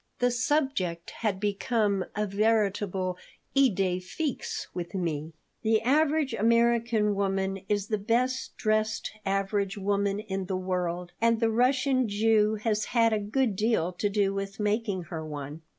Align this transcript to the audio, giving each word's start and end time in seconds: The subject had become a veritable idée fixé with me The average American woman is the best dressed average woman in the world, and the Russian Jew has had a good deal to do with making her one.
The 0.17 0.31
subject 0.31 1.11
had 1.11 1.39
become 1.39 2.05
a 2.15 2.25
veritable 2.25 3.19
idée 3.55 3.97
fixé 3.97 4.65
with 4.73 4.95
me 4.95 5.33
The 5.61 5.79
average 5.81 6.33
American 6.33 7.13
woman 7.13 7.59
is 7.69 7.85
the 7.85 7.99
best 7.99 8.57
dressed 8.57 9.11
average 9.27 9.77
woman 9.77 10.19
in 10.19 10.45
the 10.47 10.57
world, 10.57 11.11
and 11.21 11.39
the 11.39 11.51
Russian 11.51 12.09
Jew 12.09 12.55
has 12.55 12.85
had 12.85 13.13
a 13.13 13.19
good 13.19 13.55
deal 13.55 13.93
to 13.93 14.09
do 14.09 14.33
with 14.33 14.59
making 14.59 15.03
her 15.03 15.23
one. 15.23 15.61